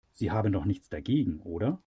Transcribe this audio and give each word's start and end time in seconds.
Sie 0.13 0.31
haben 0.31 0.51
doch 0.53 0.65
nichts 0.65 0.89
dagegen, 0.89 1.39
oder? 1.41 1.79